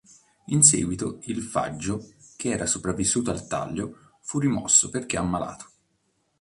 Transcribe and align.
In 0.45 0.63
seguito 0.63 1.19
il 1.25 1.43
faggio 1.43 2.13
che 2.35 2.49
era 2.49 2.65
sopravvissuto 2.65 3.29
al 3.29 3.45
taglio 3.47 4.15
fu 4.21 4.39
rimosso 4.39 4.89
perché 4.89 5.15
ammalato. 5.15 5.69